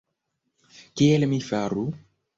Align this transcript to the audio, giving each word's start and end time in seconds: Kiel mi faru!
Kiel 1.01 1.27
mi 1.35 1.41
faru! 1.49 1.85